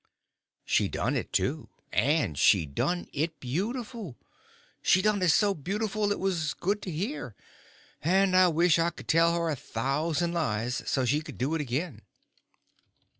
[0.65, 4.17] She done it, too; and she done it beautiful.
[4.81, 7.35] She done it so beautiful it was good to hear;
[8.01, 11.61] and I wished I could tell her a thousand lies, so she could do it
[11.61, 12.01] again.